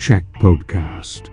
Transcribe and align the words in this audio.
Check 0.00 0.24
Podcast. 0.40 1.24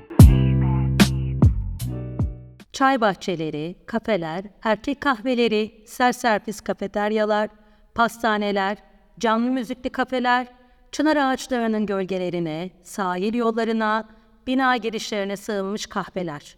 Çay 2.73 3.01
bahçeleri, 3.01 3.75
kafeler, 3.85 4.43
erkek 4.63 5.01
kahveleri, 5.01 5.83
serservis 5.85 6.61
kafeteryalar, 6.61 7.49
pastaneler, 7.95 8.77
canlı 9.19 9.51
müzikli 9.51 9.89
kafeler, 9.89 10.47
çınar 10.91 11.17
ağaçlarının 11.17 11.85
gölgelerine, 11.85 12.69
sahil 12.83 13.33
yollarına, 13.33 14.09
bina 14.47 14.77
girişlerine 14.77 15.37
sığınmış 15.37 15.85
kahveler. 15.85 16.57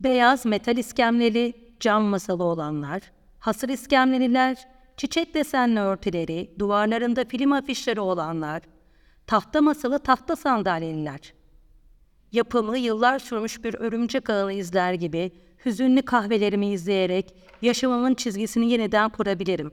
Beyaz 0.00 0.46
metal 0.46 0.76
iskemleli, 0.76 1.52
cam 1.80 2.02
masalı 2.02 2.44
olanlar, 2.44 3.02
hasır 3.38 3.68
iskemleliler, 3.68 4.68
çiçek 4.96 5.34
desenli 5.34 5.80
örtüleri, 5.80 6.54
duvarlarında 6.58 7.24
film 7.24 7.52
afişleri 7.52 8.00
olanlar, 8.00 8.62
tahta 9.26 9.60
masalı 9.60 9.98
tahta 9.98 10.36
sandalyeliler. 10.36 11.34
Yapımı 12.32 12.78
yıllar 12.78 13.18
sürmüş 13.18 13.64
bir 13.64 13.74
örümcek 13.74 14.30
ağını 14.30 14.52
izler 14.52 14.92
gibi 14.92 15.32
hüzünlü 15.64 16.02
kahvelerimi 16.02 16.66
izleyerek 16.66 17.34
yaşamımın 17.62 18.14
çizgisini 18.14 18.70
yeniden 18.70 19.10
kurabilirim. 19.10 19.72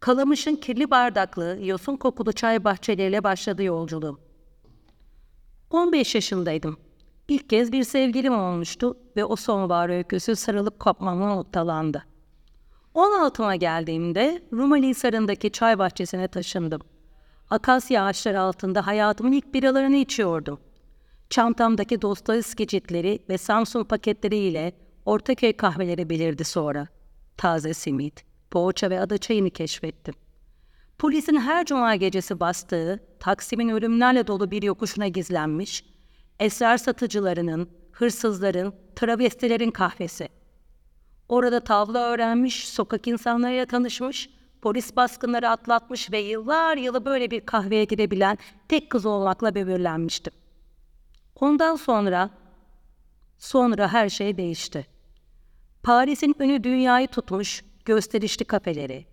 Kalamış'ın 0.00 0.56
kirli 0.56 0.90
bardaklı, 0.90 1.58
yosun 1.62 1.96
kokulu 1.96 2.32
çay 2.32 2.64
bahçeleriyle 2.64 3.24
başladı 3.24 3.62
yolculuğum. 3.62 4.20
15 5.70 6.14
yaşındaydım. 6.14 6.76
İlk 7.28 7.50
kez 7.50 7.72
bir 7.72 7.84
sevgilim 7.84 8.34
olmuştu 8.38 8.96
ve 9.16 9.24
o 9.24 9.36
sonbahar 9.36 9.88
öyküsü 9.88 10.36
sarılıp 10.36 10.80
kopmamla 10.80 11.34
noktalandı. 11.34 12.04
16'ma 12.94 13.56
geldiğimde 13.56 14.42
Rumeli 14.52 14.88
Hisarı'ndaki 14.88 15.52
çay 15.52 15.78
bahçesine 15.78 16.28
taşındım. 16.28 16.80
Akasya 17.50 18.04
ağaçları 18.04 18.40
altında 18.40 18.86
hayatımın 18.86 19.32
ilk 19.32 19.54
biralarını 19.54 19.96
içiyordum. 19.96 20.60
Çantamdaki 21.30 22.02
Dostoyevski 22.02 22.66
ciltleri 22.66 23.18
ve 23.28 23.38
Samsung 23.38 23.88
paketleriyle 23.88 24.72
Ortaköy 25.04 25.52
kahveleri 25.52 26.10
belirdi 26.10 26.44
sonra. 26.44 26.88
Taze 27.36 27.74
simit, 27.74 28.24
poğaça 28.50 28.90
ve 28.90 29.00
ada 29.00 29.18
çayını 29.18 29.50
keşfettim. 29.50 30.14
Polisin 30.98 31.36
her 31.36 31.64
cuma 31.64 31.96
gecesi 31.96 32.40
bastığı, 32.40 33.04
Taksim'in 33.20 33.68
ölümlerle 33.68 34.26
dolu 34.26 34.50
bir 34.50 34.62
yokuşuna 34.62 35.08
gizlenmiş, 35.08 35.84
esrar 36.40 36.78
satıcılarının, 36.78 37.70
hırsızların, 37.92 38.74
travestilerin 38.96 39.70
kahvesi. 39.70 40.28
Orada 41.28 41.60
tavla 41.60 41.98
öğrenmiş, 41.98 42.68
sokak 42.68 43.06
insanlarıyla 43.06 43.66
tanışmış, 43.66 44.30
polis 44.62 44.96
baskınları 44.96 45.50
atlatmış 45.50 46.12
ve 46.12 46.18
yıllar 46.18 46.76
yılı 46.76 47.04
böyle 47.04 47.30
bir 47.30 47.40
kahveye 47.40 47.84
girebilen 47.84 48.38
tek 48.68 48.90
kız 48.90 49.06
olmakla 49.06 49.54
böbürlenmiştim. 49.54 50.32
Ondan 51.40 51.76
sonra, 51.76 52.30
sonra 53.38 53.92
her 53.92 54.08
şey 54.08 54.36
değişti. 54.36 54.86
Paris'in 55.82 56.34
önü 56.38 56.64
dünyayı 56.64 57.08
tutmuş 57.08 57.64
gösterişli 57.84 58.44
kafeleri, 58.44 59.06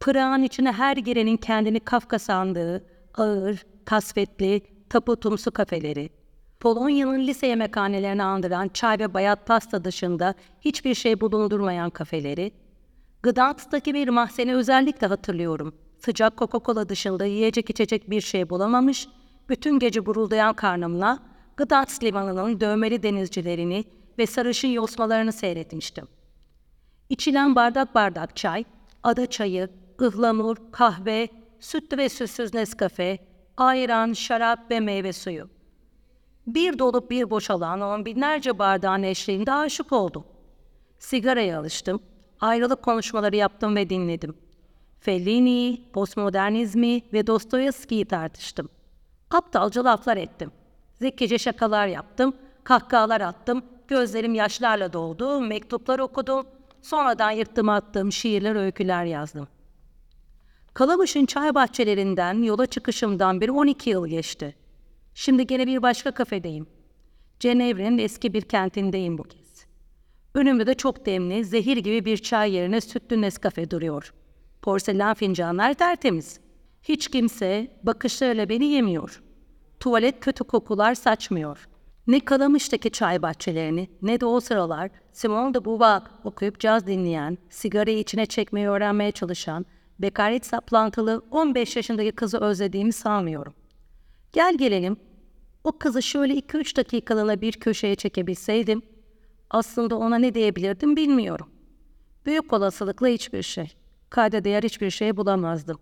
Pırağın 0.00 0.42
içine 0.42 0.72
her 0.72 0.96
girenin 0.96 1.36
kendini 1.36 1.80
Kafka 1.80 2.18
sandığı 2.18 2.84
ağır, 3.14 3.66
kasvetli, 3.84 4.62
taputumsu 4.90 5.50
kafeleri, 5.50 6.10
Polonya'nın 6.60 7.26
lise 7.26 7.46
yemekhanelerini 7.46 8.22
andıran 8.22 8.68
çay 8.68 8.98
ve 8.98 9.14
bayat 9.14 9.46
pasta 9.46 9.84
dışında 9.84 10.34
hiçbir 10.60 10.94
şey 10.94 11.20
bulundurmayan 11.20 11.90
kafeleri, 11.90 12.52
Gdansk'taki 13.24 13.94
bir 13.94 14.08
mahzeni 14.08 14.54
özellikle 14.54 15.06
hatırlıyorum. 15.06 15.74
Sıcak 15.98 16.38
Coca-Cola 16.38 16.88
dışında 16.88 17.24
yiyecek 17.24 17.70
içecek 17.70 18.10
bir 18.10 18.20
şey 18.20 18.50
bulamamış, 18.50 19.08
bütün 19.48 19.78
gece 19.78 20.06
buruldayan 20.06 20.54
karnımla 20.54 21.18
Gdansk 21.56 22.04
limanının 22.04 22.60
dövmeli 22.60 23.02
denizcilerini 23.02 23.84
ve 24.18 24.26
sarışın 24.26 24.68
yosmalarını 24.68 25.32
seyretmiştim. 25.32 26.08
İçilen 27.08 27.54
bardak 27.54 27.94
bardak 27.94 28.36
çay, 28.36 28.64
ada 29.02 29.26
çayı, 29.26 29.70
ıhlamur, 30.00 30.56
kahve, 30.72 31.28
sütlü 31.60 31.98
ve 31.98 32.08
sütsüz 32.08 32.54
Nescafe, 32.54 33.18
ayran, 33.56 34.12
şarap 34.12 34.70
ve 34.70 34.80
meyve 34.80 35.12
suyu. 35.12 35.48
Bir 36.46 36.78
dolup 36.78 37.10
bir 37.10 37.30
boşalan 37.30 37.80
on 37.80 38.04
binlerce 38.04 38.58
bardağın 38.58 39.02
eşliğinde 39.02 39.52
aşık 39.52 39.92
oldum. 39.92 40.24
Sigaraya 40.98 41.60
alıştım, 41.60 42.00
ayrılık 42.40 42.82
konuşmaları 42.82 43.36
yaptım 43.36 43.76
ve 43.76 43.90
dinledim. 43.90 44.36
Fellini'yi, 45.00 45.92
postmodernizmi 45.92 47.02
ve 47.12 47.26
Dostoyevski'yi 47.26 48.04
tartıştım. 48.04 48.68
Aptalca 49.30 49.84
laflar 49.84 50.16
ettim. 50.16 50.50
Zekice 50.94 51.38
şakalar 51.38 51.86
yaptım, 51.86 52.34
kahkahalar 52.64 53.20
attım, 53.20 53.62
gözlerim 53.88 54.34
yaşlarla 54.34 54.92
doldu, 54.92 55.40
mektuplar 55.40 55.98
okudum, 55.98 56.46
sonradan 56.82 57.30
yırttım 57.30 57.68
attığım 57.68 58.12
şiirler, 58.12 58.56
öyküler 58.56 59.04
yazdım. 59.04 59.48
Kalamış'ın 60.74 61.26
çay 61.26 61.54
bahçelerinden 61.54 62.42
yola 62.42 62.66
çıkışımdan 62.66 63.40
bir 63.40 63.48
12 63.48 63.90
yıl 63.90 64.06
geçti. 64.06 64.56
Şimdi 65.14 65.46
gene 65.46 65.66
bir 65.66 65.82
başka 65.82 66.10
kafedeyim. 66.10 66.66
Cenevre'nin 67.40 67.98
eski 67.98 68.34
bir 68.34 68.42
kentindeyim 68.42 69.18
bu 69.18 69.22
kez. 69.22 69.43
Önümde 70.34 70.66
de 70.66 70.74
çok 70.74 71.06
demli, 71.06 71.44
zehir 71.44 71.76
gibi 71.76 72.04
bir 72.04 72.16
çay 72.16 72.52
yerine 72.52 72.80
sütlü 72.80 73.20
Nescafe 73.20 73.70
duruyor. 73.70 74.14
Porselen 74.62 75.14
fincanlar 75.14 75.74
tertemiz. 75.74 76.40
Hiç 76.82 77.08
kimse 77.08 77.80
bakışlarıyla 77.82 78.48
beni 78.48 78.64
yemiyor. 78.64 79.22
Tuvalet 79.80 80.20
kötü 80.20 80.44
kokular 80.44 80.94
saçmıyor. 80.94 81.68
Ne 82.06 82.20
Kalamış'taki 82.20 82.90
çay 82.90 83.22
bahçelerini 83.22 83.88
ne 84.02 84.20
de 84.20 84.26
o 84.26 84.40
sıralar 84.40 84.90
Simone 85.12 85.54
de 85.54 85.64
Beauvoir 85.64 86.02
okuyup 86.24 86.60
caz 86.60 86.86
dinleyen, 86.86 87.38
sigarayı 87.50 87.98
içine 87.98 88.26
çekmeyi 88.26 88.68
öğrenmeye 88.68 89.12
çalışan, 89.12 89.66
bekaret 89.98 90.46
saplantılı 90.46 91.22
15 91.30 91.76
yaşındaki 91.76 92.12
kızı 92.12 92.38
özlediğimi 92.38 92.92
sanmıyorum. 92.92 93.54
Gel 94.32 94.56
gelelim, 94.58 94.96
o 95.64 95.78
kızı 95.78 96.02
şöyle 96.02 96.34
2-3 96.34 96.76
dakikalığına 96.76 97.40
bir 97.40 97.52
köşeye 97.52 97.94
çekebilseydim, 97.94 98.82
aslında 99.50 99.96
ona 99.96 100.18
ne 100.18 100.34
diyebilirdim 100.34 100.96
bilmiyorum. 100.96 101.48
Büyük 102.26 102.52
olasılıkla 102.52 103.08
hiçbir 103.08 103.42
şey. 103.42 103.74
Kayda 104.10 104.44
değer 104.44 104.62
hiçbir 104.62 104.90
şey 104.90 105.16
bulamazdım. 105.16 105.78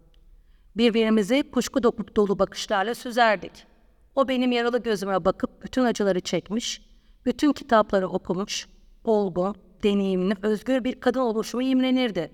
Birbirimizi 0.77 1.51
kuşku 1.51 1.83
dolu, 1.83 1.97
dolu 2.17 2.39
bakışlarla 2.39 2.95
süzerdik. 2.95 3.67
O 4.15 4.29
benim 4.29 4.53
yaralı 4.53 4.83
gözüme 4.83 5.25
bakıp 5.25 5.63
bütün 5.65 5.85
acıları 5.85 6.21
çekmiş, 6.21 6.83
bütün 7.27 7.53
kitapları 7.53 8.09
okumuş, 8.09 8.69
olgun, 9.05 9.55
deneyimli, 9.83 10.35
özgür 10.43 10.85
bir 10.85 11.01
kadın 11.01 11.21
oluşumu 11.21 11.63
imrenirdi. 11.63 12.31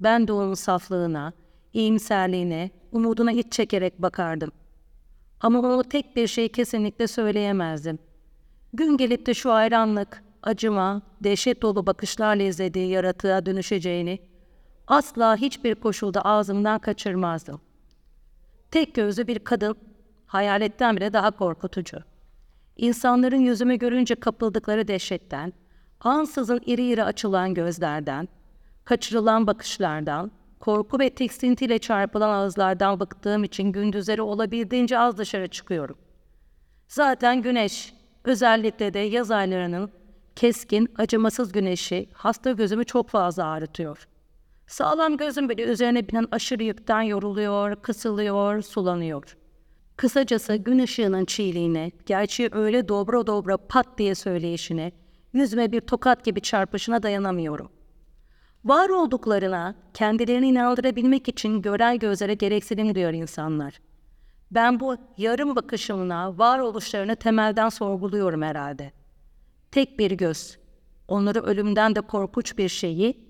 Ben 0.00 0.28
de 0.28 0.32
onun 0.32 0.54
saflığına, 0.54 1.32
iyimserliğine, 1.72 2.70
umuduna 2.92 3.32
iç 3.32 3.52
çekerek 3.52 4.02
bakardım. 4.02 4.52
Ama 5.40 5.58
onu 5.58 5.84
tek 5.84 6.16
bir 6.16 6.26
şey 6.26 6.48
kesinlikle 6.48 7.06
söyleyemezdim. 7.06 7.98
Gün 8.72 8.96
gelip 8.96 9.26
de 9.26 9.34
şu 9.34 9.52
hayranlık, 9.52 10.24
acıma, 10.42 11.02
dehşet 11.20 11.62
dolu 11.62 11.86
bakışlarla 11.86 12.42
izlediği 12.42 12.88
yaratığa 12.88 13.46
dönüşeceğini 13.46 14.18
asla 14.86 15.36
hiçbir 15.36 15.74
koşulda 15.74 16.22
ağzımdan 16.22 16.78
kaçırmazdım. 16.78 17.60
Tek 18.70 18.94
gözlü 18.94 19.26
bir 19.26 19.38
kadın, 19.38 19.76
hayaletten 20.26 20.96
bile 20.96 21.12
daha 21.12 21.30
korkutucu. 21.30 21.98
İnsanların 22.76 23.40
yüzümü 23.40 23.78
görünce 23.78 24.14
kapıldıkları 24.14 24.88
dehşetten, 24.88 25.52
ansızın 26.00 26.60
iri 26.66 26.84
iri 26.84 27.04
açılan 27.04 27.54
gözlerden, 27.54 28.28
kaçırılan 28.84 29.46
bakışlardan, 29.46 30.30
korku 30.60 30.98
ve 30.98 31.10
tiksintiyle 31.10 31.78
çarpılan 31.78 32.30
ağızlardan 32.30 33.00
bıktığım 33.00 33.44
için 33.44 33.72
gündüzleri 33.72 34.22
olabildiğince 34.22 34.98
az 34.98 35.18
dışarı 35.18 35.48
çıkıyorum. 35.48 35.98
Zaten 36.88 37.42
güneş, 37.42 37.94
özellikle 38.24 38.94
de 38.94 38.98
yaz 38.98 39.30
aylarının 39.30 39.90
keskin, 40.38 40.88
acımasız 40.96 41.52
güneşi 41.52 42.08
hasta 42.12 42.52
gözümü 42.52 42.84
çok 42.84 43.08
fazla 43.08 43.44
ağrıtıyor. 43.44 44.08
Sağlam 44.66 45.16
gözüm 45.16 45.48
bile 45.48 45.62
üzerine 45.62 46.08
binen 46.08 46.26
aşırı 46.30 46.62
yükten 46.64 47.02
yoruluyor, 47.02 47.76
kısılıyor, 47.76 48.62
sulanıyor. 48.62 49.36
Kısacası 49.96 50.56
gün 50.56 50.78
ışığının 50.78 51.24
çiğliğine, 51.24 51.90
gerçeği 52.06 52.48
öyle 52.52 52.88
dobra 52.88 53.26
dobra 53.26 53.56
pat 53.56 53.98
diye 53.98 54.14
söyleyişine, 54.14 54.92
yüzüme 55.32 55.72
bir 55.72 55.80
tokat 55.80 56.24
gibi 56.24 56.40
çarpışına 56.40 57.02
dayanamıyorum. 57.02 57.70
Var 58.64 58.88
olduklarına, 58.88 59.74
kendilerini 59.94 60.48
inandırabilmek 60.48 61.28
için 61.28 61.62
gören 61.62 61.98
gözlere 61.98 62.34
gereksinim 62.34 62.94
duyuyor 62.94 63.12
insanlar. 63.12 63.80
Ben 64.50 64.80
bu 64.80 64.96
yarım 65.16 65.56
bakışımla 65.56 66.38
varoluşlarını 66.38 67.16
temelden 67.16 67.68
sorguluyorum 67.68 68.42
herhalde. 68.42 68.97
Tek 69.70 69.98
bir 69.98 70.10
göz, 70.10 70.58
onları 71.08 71.40
ölümden 71.40 71.94
de 71.94 72.00
korkunç 72.00 72.58
bir 72.58 72.68
şeyi, 72.68 73.20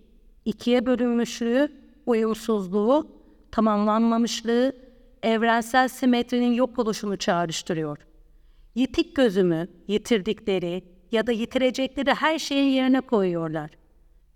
ikiye 0.44 0.86
bölünmüşlüğü, 0.86 1.72
uyumsuzluğu, 2.06 3.08
tamamlanmamışlığı, 3.50 4.72
evrensel 5.22 5.88
simetrinin 5.88 6.52
yok 6.52 6.78
oluşunu 6.78 7.16
çağrıştırıyor. 7.16 7.98
Yitik 8.74 9.16
gözümü 9.16 9.68
yitirdikleri 9.88 10.84
ya 11.12 11.26
da 11.26 11.32
yitirecekleri 11.32 12.14
her 12.14 12.38
şeyin 12.38 12.70
yerine 12.70 13.00
koyuyorlar. 13.00 13.70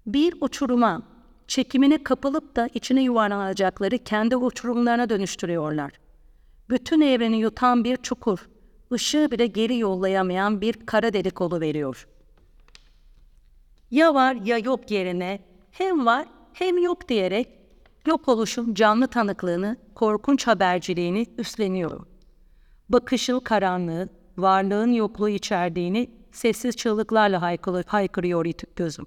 Bir 0.06 0.34
uçuruma 0.40 1.02
çekimine 1.46 2.02
kapılıp 2.02 2.56
da 2.56 2.68
içine 2.74 3.02
yuvarlanacakları 3.02 3.98
kendi 3.98 4.36
uçurumlarına 4.36 5.08
dönüştürüyorlar. 5.08 5.92
Bütün 6.70 7.00
evreni 7.00 7.40
yutan 7.40 7.84
bir 7.84 7.96
çukur, 7.96 8.48
ışığı 8.92 9.30
bile 9.30 9.46
geri 9.46 9.78
yollayamayan 9.78 10.60
bir 10.60 10.86
kara 10.86 11.12
delik 11.12 11.40
veriyor. 11.40 12.08
Ya 13.90 14.14
var 14.14 14.34
ya 14.34 14.58
yok 14.58 14.90
yerine 14.90 15.40
hem 15.70 16.06
var 16.06 16.26
hem 16.52 16.78
yok 16.78 17.08
diyerek 17.08 17.48
yok 18.06 18.28
oluşum 18.28 18.74
canlı 18.74 19.08
tanıklığını, 19.08 19.76
korkunç 19.94 20.46
haberciliğini 20.46 21.26
üstleniyorum. 21.38 22.08
Bakışın 22.88 23.40
karanlığı, 23.40 24.08
varlığın 24.38 24.92
yokluğu 24.92 25.28
içerdiğini 25.28 26.10
sessiz 26.32 26.76
çığlıklarla 26.76 27.42
haykırıyor, 27.42 27.84
haykırıyor 27.86 28.46
gözüm. 28.76 29.06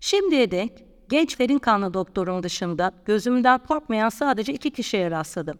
Şimdiye 0.00 0.50
dek 0.50 0.84
gençlerin 1.08 1.58
kanlı 1.58 1.94
doktorun 1.94 2.42
dışında 2.42 2.92
gözümden 3.04 3.58
korkmayan 3.58 4.08
sadece 4.08 4.52
iki 4.52 4.70
kişiye 4.70 5.10
rastladım. 5.10 5.58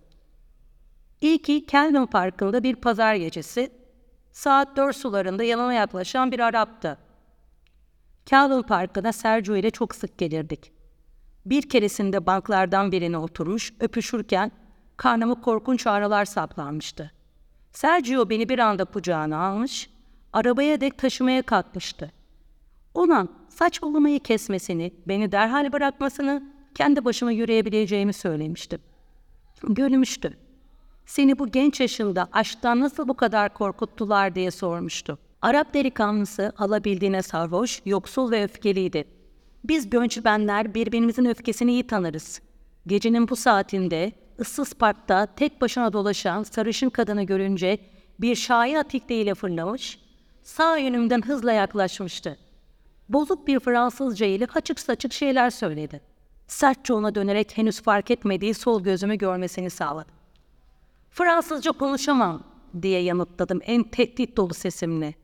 İlki 1.25 1.67
Kelvin 1.67 2.06
Parkı'nda 2.06 2.62
bir 2.62 2.76
pazar 2.76 3.15
gecesi, 3.15 3.71
saat 4.32 4.76
dört 4.76 4.97
sularında 4.97 5.44
yanıma 5.44 5.75
yaklaşan 5.75 6.32
bir 6.32 6.41
Arap'tı. 6.41 6.99
Kelvin 8.26 8.62
Parkı'na 8.62 9.12
Sergio 9.12 9.56
ile 9.56 9.71
çok 9.71 9.94
sık 9.94 10.19
gelirdik. 10.19 10.73
Bir 11.47 11.69
keresinde 11.69 12.26
banklardan 12.26 12.93
birine 12.93 13.19
oturmuş, 13.19 13.73
öpüşürken 13.81 14.53
karnımı 14.97 15.43
korkunç 15.43 15.87
ağrılar 15.87 16.25
saplanmıştı. 16.25 17.12
Sergio 17.73 18.31
beni 18.31 18.49
bir 18.49 18.59
anda 18.59 18.85
kucağına 18.85 19.38
almış, 19.47 19.91
arabaya 20.32 20.81
dek 20.81 20.99
taşımaya 20.99 21.43
kalkmıştı. 21.43 22.12
Ona 22.94 23.29
saçmalamayı 23.49 24.21
kesmesini, 24.21 24.94
beni 25.09 25.32
derhal 25.32 25.73
bırakmasını, 25.73 26.43
kendi 26.75 27.05
başıma 27.05 27.32
yürüyebileceğimi 27.32 28.12
söylemiştim. 28.12 28.81
Gülmüştü. 29.62 30.44
Seni 31.06 31.38
bu 31.38 31.50
genç 31.50 31.80
yaşında 31.80 32.28
aşktan 32.32 32.80
nasıl 32.80 33.08
bu 33.08 33.14
kadar 33.14 33.54
korkuttular 33.54 34.34
diye 34.34 34.50
sormuştu. 34.50 35.18
Arap 35.42 35.74
delikanlısı 35.74 36.52
alabildiğine 36.58 37.22
sarhoş, 37.22 37.82
yoksul 37.84 38.30
ve 38.30 38.44
öfkeliydi. 38.44 39.04
Biz 39.64 39.90
göçmenler 39.90 40.74
birbirimizin 40.74 41.24
öfkesini 41.24 41.72
iyi 41.72 41.86
tanırız. 41.86 42.40
Gecenin 42.86 43.28
bu 43.28 43.36
saatinde 43.36 44.12
ıssız 44.40 44.74
parkta 44.74 45.26
tek 45.26 45.60
başına 45.60 45.92
dolaşan 45.92 46.42
sarışın 46.42 46.90
kadını 46.90 47.22
görünce 47.22 47.78
bir 48.20 48.34
şahi 48.34 48.78
atikliğiyle 48.78 49.34
fırlamış, 49.34 49.98
sağ 50.42 50.76
yönümden 50.76 51.22
hızla 51.22 51.52
yaklaşmıştı. 51.52 52.38
Bozuk 53.08 53.46
bir 53.46 53.60
Fransızca 53.60 54.26
ile 54.26 54.46
açık 54.54 54.80
saçık 54.80 55.12
şeyler 55.12 55.50
söyledi. 55.50 56.00
Sertçe 56.46 56.92
ona 56.92 57.14
dönerek 57.14 57.56
henüz 57.58 57.82
fark 57.82 58.10
etmediği 58.10 58.54
sol 58.54 58.82
gözümü 58.82 59.18
görmesini 59.18 59.70
sağladı. 59.70 60.13
Fransızca 61.14 61.72
konuşamam 61.72 62.43
diye 62.82 63.00
yanıtladım 63.00 63.61
en 63.64 63.82
tehdit 63.82 64.37
dolu 64.37 64.55
sesimle. 64.55 65.14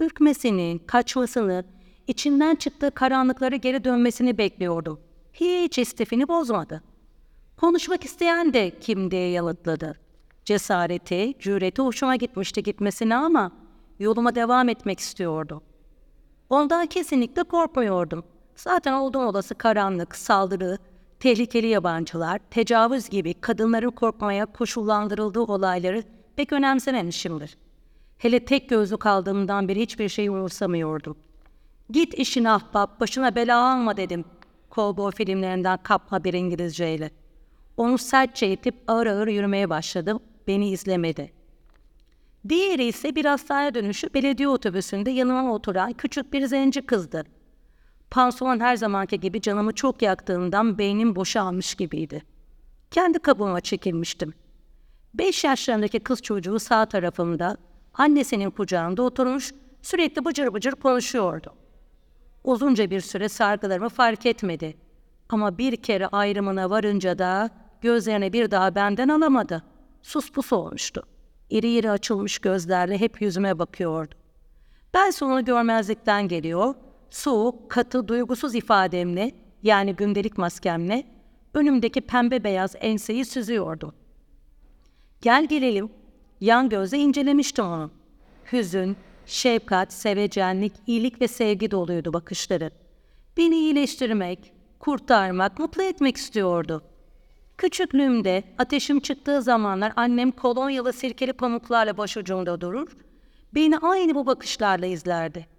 Ürkmesini, 0.00 0.80
kaçmasını, 0.86 1.64
içinden 2.06 2.54
çıktığı 2.54 2.90
karanlıkları 2.90 3.56
geri 3.56 3.84
dönmesini 3.84 4.38
bekliyordum. 4.38 5.00
Hiç 5.32 5.78
istifini 5.78 6.28
bozmadı. 6.28 6.82
Konuşmak 7.56 8.04
isteyen 8.04 8.52
de 8.52 8.78
kim 8.80 9.10
diye 9.10 9.30
yanıtladı. 9.30 10.00
Cesareti, 10.44 11.34
cüreti 11.38 11.82
hoşuma 11.82 12.16
gitmişti 12.16 12.62
gitmesine 12.62 13.16
ama 13.16 13.52
yoluma 13.98 14.34
devam 14.34 14.68
etmek 14.68 15.00
istiyordu. 15.00 15.62
Ondan 16.50 16.86
kesinlikle 16.86 17.42
korkmuyordum. 17.42 18.24
Zaten 18.56 18.92
oldum 18.92 19.26
olası 19.26 19.54
karanlık, 19.54 20.16
saldırı, 20.16 20.78
tehlikeli 21.20 21.66
yabancılar, 21.66 22.40
tecavüz 22.50 23.08
gibi 23.08 23.34
kadınların 23.34 23.90
korkmaya 23.90 24.46
koşullandırıldığı 24.46 25.40
olayları 25.40 26.02
pek 26.36 26.52
önemsememişimdir. 26.52 27.56
Hele 28.18 28.44
tek 28.44 28.68
gözlü 28.68 28.96
kaldığımdan 28.96 29.68
beri 29.68 29.80
hiçbir 29.80 30.08
şey 30.08 30.28
umursamıyordum. 30.28 31.16
Git 31.90 32.14
işin 32.14 32.44
ahbap, 32.44 33.00
başına 33.00 33.34
bela 33.34 33.72
alma 33.72 33.96
dedim. 33.96 34.24
Kovboy 34.70 35.12
filmlerinden 35.12 35.78
kapma 35.82 36.24
bir 36.24 36.32
İngilizceyle. 36.34 37.10
Onu 37.76 37.98
sertçe 37.98 38.52
itip 38.52 38.74
ağır 38.88 39.06
ağır 39.06 39.28
yürümeye 39.28 39.70
başladım. 39.70 40.20
Beni 40.46 40.70
izlemedi. 40.70 41.32
Diğeri 42.48 42.84
ise 42.84 43.14
bir 43.14 43.24
hastane 43.24 43.74
dönüşü 43.74 44.14
belediye 44.14 44.48
otobüsünde 44.48 45.10
yanıma 45.10 45.52
oturan 45.52 45.92
küçük 45.92 46.32
bir 46.32 46.46
zenci 46.46 46.86
kızdı. 46.86 47.24
Pansuman 48.10 48.60
her 48.60 48.76
zamanki 48.76 49.20
gibi 49.20 49.40
canımı 49.40 49.72
çok 49.72 50.02
yaktığından 50.02 50.78
beynim 50.78 51.16
boşalmış 51.16 51.74
gibiydi. 51.74 52.22
Kendi 52.90 53.18
kabuğuma 53.18 53.60
çekilmiştim. 53.60 54.34
Beş 55.14 55.44
yaşlarındaki 55.44 56.00
kız 56.00 56.22
çocuğu 56.22 56.58
sağ 56.58 56.86
tarafımda, 56.86 57.56
annesinin 57.94 58.50
kucağında 58.50 59.02
oturmuş, 59.02 59.52
sürekli 59.82 60.24
bıcır 60.24 60.54
bıcır 60.54 60.72
konuşuyordu. 60.72 61.54
Uzunca 62.44 62.90
bir 62.90 63.00
süre 63.00 63.28
sargılarımı 63.28 63.88
fark 63.88 64.26
etmedi. 64.26 64.76
Ama 65.28 65.58
bir 65.58 65.76
kere 65.76 66.06
ayrımına 66.06 66.70
varınca 66.70 67.18
da 67.18 67.50
gözlerini 67.80 68.32
bir 68.32 68.50
daha 68.50 68.74
benden 68.74 69.08
alamadı. 69.08 69.62
Sus 70.02 70.32
pus 70.32 70.52
olmuştu. 70.52 71.02
İri 71.50 71.68
iri 71.68 71.90
açılmış 71.90 72.38
gözlerle 72.38 73.00
hep 73.00 73.22
yüzüme 73.22 73.58
bakıyordu. 73.58 74.14
Ben 74.94 75.12
onu 75.22 75.44
görmezlikten 75.44 76.28
geliyor, 76.28 76.74
soğuk, 77.10 77.70
katı, 77.70 78.08
duygusuz 78.08 78.54
ifademle 78.54 79.32
yani 79.62 79.96
gündelik 79.96 80.38
maskemle 80.38 81.04
önümdeki 81.54 82.00
pembe 82.00 82.44
beyaz 82.44 82.74
enseyi 82.80 83.24
süzüyordu. 83.24 83.94
Gel 85.22 85.46
gelelim, 85.46 85.90
yan 86.40 86.68
gözle 86.68 86.98
incelemiştim 86.98 87.64
onu. 87.64 87.90
Hüzün, 88.52 88.96
şefkat, 89.26 89.92
sevecenlik, 89.92 90.72
iyilik 90.86 91.20
ve 91.20 91.28
sevgi 91.28 91.70
doluydu 91.70 92.12
bakışları. 92.12 92.70
Beni 93.36 93.56
iyileştirmek, 93.56 94.52
kurtarmak, 94.78 95.58
mutlu 95.58 95.82
etmek 95.82 96.16
istiyordu. 96.16 96.82
Küçüklüğümde 97.58 98.44
ateşim 98.58 99.00
çıktığı 99.00 99.42
zamanlar 99.42 99.92
annem 99.96 100.30
kolonyalı 100.30 100.92
sirkeli 100.92 101.32
pamuklarla 101.32 101.98
başucumda 101.98 102.60
durur, 102.60 102.96
beni 103.54 103.78
aynı 103.78 104.14
bu 104.14 104.26
bakışlarla 104.26 104.86
izlerdi. 104.86 105.57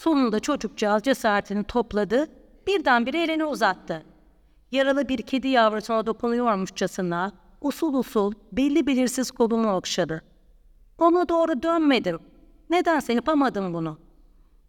Sonunda 0.00 0.40
çocukcağız 0.40 1.02
cesaretini 1.02 1.64
topladı, 1.64 2.26
birdenbire 2.66 3.22
elini 3.22 3.44
uzattı. 3.44 4.02
Yaralı 4.72 5.08
bir 5.08 5.22
kedi 5.22 5.48
yavrusuna 5.48 6.06
dokunuyormuşçasına 6.06 7.32
usul 7.60 7.94
usul 7.94 8.32
belli 8.52 8.86
belirsiz 8.86 9.30
kolumu 9.30 9.72
okşadı. 9.72 10.22
Ona 10.98 11.28
doğru 11.28 11.62
dönmedim. 11.62 12.18
Nedense 12.70 13.12
yapamadım 13.12 13.74
bunu. 13.74 13.98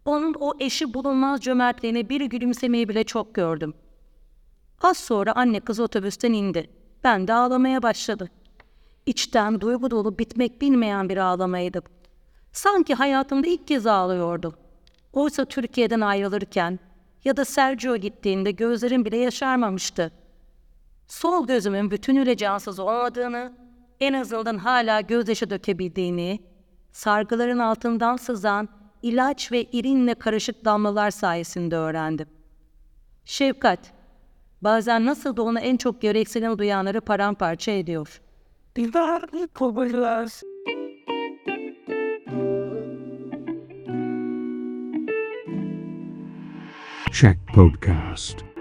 Onun 0.04 0.34
o 0.40 0.52
eşi 0.60 0.94
bulunmaz 0.94 1.40
cömertliğini 1.40 2.08
bir 2.08 2.20
gülümsemeyi 2.20 2.88
bile 2.88 3.04
çok 3.04 3.34
gördüm. 3.34 3.74
Az 4.82 4.96
sonra 4.96 5.32
anne 5.36 5.60
kız 5.60 5.80
otobüsten 5.80 6.32
indi. 6.32 6.70
Ben 7.04 7.28
de 7.28 7.34
ağlamaya 7.34 7.82
başladım. 7.82 8.28
İçten 9.06 9.60
duygu 9.60 9.90
dolu 9.90 10.18
bitmek 10.18 10.60
bilmeyen 10.60 11.08
bir 11.08 11.16
ağlamaydı. 11.16 11.82
Sanki 12.52 12.94
hayatımda 12.94 13.46
ilk 13.46 13.66
kez 13.66 13.86
ağlıyordum. 13.86 14.54
Oysa 15.12 15.44
Türkiye'den 15.44 16.00
ayrılırken 16.00 16.78
ya 17.24 17.36
da 17.36 17.44
Sergio 17.44 17.96
gittiğinde 17.96 18.50
gözlerim 18.50 19.04
bile 19.04 19.16
yaşarmamıştı. 19.16 20.12
Sol 21.06 21.46
gözümün 21.46 21.90
bütünüyle 21.90 22.36
cansız 22.36 22.78
olmadığını, 22.78 23.52
en 24.00 24.12
azından 24.12 24.58
hala 24.58 25.00
gözyaşı 25.00 25.50
dökebildiğini, 25.50 26.40
sargıların 26.92 27.58
altından 27.58 28.16
sızan 28.16 28.68
ilaç 29.02 29.52
ve 29.52 29.62
irinle 29.62 30.14
karışık 30.14 30.64
damlalar 30.64 31.10
sayesinde 31.10 31.76
öğrendim. 31.76 32.28
Şefkat, 33.24 33.92
bazen 34.62 35.06
nasıl 35.06 35.36
da 35.36 35.42
ona 35.42 35.60
en 35.60 35.76
çok 35.76 36.00
gereksinim 36.00 36.58
duyanları 36.58 37.00
paramparça 37.00 37.72
ediyor. 37.72 38.20
Bizler 38.76 39.22
popüler. 39.54 40.51
Check 47.12 47.36
Podcast. 47.52 48.51